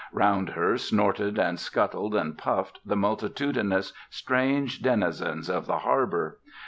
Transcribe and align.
Round 0.13 0.49
her 0.49 0.79
snorted 0.79 1.37
and 1.37 1.59
scuttled 1.59 2.15
and 2.15 2.35
puffed 2.35 2.79
the 2.83 2.95
multitudinous 2.95 3.93
strange 4.09 4.81
denizens 4.81 5.47
of 5.47 5.67
the 5.67 5.77
harbour. 5.77 6.39